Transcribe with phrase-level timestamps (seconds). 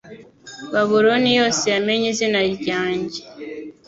[0.73, 3.19] babuloni yose yamenye izina ryanjye